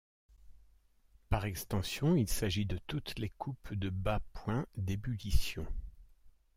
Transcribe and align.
Par 1.29 1.45
extension, 1.45 2.15
il 2.15 2.27
s'agit 2.27 2.65
de 2.65 2.79
toutes 2.87 3.19
les 3.19 3.29
coupes 3.29 3.75
de 3.75 3.91
bas 3.91 4.19
point 4.33 4.65
d'ébullition. 4.75 5.67